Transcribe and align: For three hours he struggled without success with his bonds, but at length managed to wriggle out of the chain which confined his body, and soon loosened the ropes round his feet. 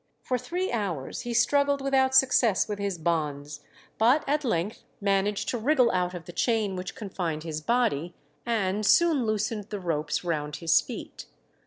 For 0.23 0.39
three 0.39 0.71
hours 0.71 1.21
he 1.21 1.33
struggled 1.35 1.79
without 1.79 2.15
success 2.15 2.67
with 2.67 2.79
his 2.79 2.97
bonds, 2.97 3.59
but 3.99 4.23
at 4.27 4.43
length 4.43 4.81
managed 4.99 5.47
to 5.49 5.59
wriggle 5.59 5.91
out 5.91 6.15
of 6.15 6.25
the 6.25 6.31
chain 6.33 6.75
which 6.75 6.95
confined 6.95 7.43
his 7.43 7.61
body, 7.61 8.15
and 8.43 8.83
soon 8.83 9.27
loosened 9.27 9.65
the 9.65 9.79
ropes 9.79 10.23
round 10.23 10.55
his 10.55 10.81
feet. 10.81 11.27